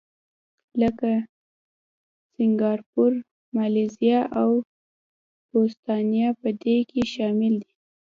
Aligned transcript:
لکه 0.81 1.11
سینګاپور، 2.33 3.13
مالیزیا 3.55 4.19
او 4.41 4.51
بوتسوانا 5.49 6.27
په 6.41 6.49
دې 6.61 6.77
کې 6.89 7.01
شامل 7.13 7.53
دي. 7.63 7.73